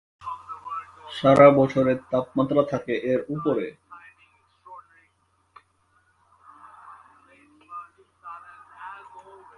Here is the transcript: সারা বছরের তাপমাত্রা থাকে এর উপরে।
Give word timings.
সারা 1.11 1.47
বছরের 1.59 1.97
তাপমাত্রা 2.11 2.63
থাকে 2.71 2.93
এর 3.11 3.19
উপরে। 3.29 3.67